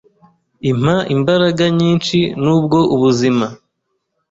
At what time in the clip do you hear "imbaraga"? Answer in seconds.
1.15-1.63